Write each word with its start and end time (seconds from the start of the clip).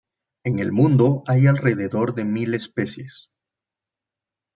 En 0.43 0.57
el 0.57 0.71
mundo 0.71 1.21
hay 1.27 1.45
alrededor 1.45 2.15
de 2.15 2.25
mil 2.25 2.55
especies. 2.55 3.29